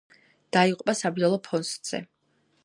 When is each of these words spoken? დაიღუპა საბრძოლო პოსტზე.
დაიღუპა 0.55 0.95
საბრძოლო 1.01 1.39
პოსტზე. 1.49 2.01